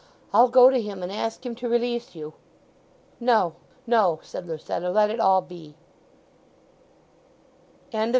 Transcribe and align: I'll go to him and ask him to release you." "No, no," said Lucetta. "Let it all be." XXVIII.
I'll 0.33 0.47
go 0.49 0.71
to 0.71 0.81
him 0.81 1.03
and 1.03 1.11
ask 1.11 1.45
him 1.45 1.53
to 1.57 1.69
release 1.69 2.15
you." 2.15 2.33
"No, 3.19 3.53
no," 3.85 4.19
said 4.23 4.47
Lucetta. 4.47 4.89
"Let 4.89 5.11
it 5.11 5.19
all 5.19 5.43
be." 5.43 5.75
XXVIII. 7.93 8.09